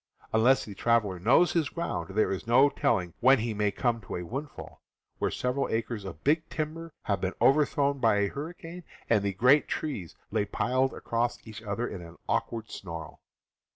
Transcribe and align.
Unless 0.33 0.65
the 0.65 0.73
traveler 0.73 1.19
knows 1.19 1.53
his 1.53 1.69
ground 1.69 2.15
there 2.15 2.31
is 2.31 2.47
no 2.47 2.69
telling 2.71 3.13
when 3.19 3.37
he 3.37 3.53
may 3.53 3.69
come 3.69 4.01
to 4.01 4.15
a 4.15 4.23
*' 4.25 4.25
windfall" 4.25 4.81
where 5.19 5.29
several 5.29 5.69
acres 5.69 6.05
of 6.05 6.23
big 6.23 6.49
timber 6.49 6.91
have 7.03 7.21
been 7.21 7.35
overthrown 7.39 7.99
by 7.99 8.15
a 8.15 8.27
hurricane 8.29 8.83
and 9.11 9.21
the 9.21 9.33
great 9.33 9.67
trees 9.67 10.15
lie 10.31 10.45
piled 10.45 10.95
across 10.95 11.37
each 11.45 11.61
other 11.61 11.87
in 11.87 12.01
an 12.01 12.17
awk 12.27 12.51
ward 12.51 12.71
snarl. 12.71 13.21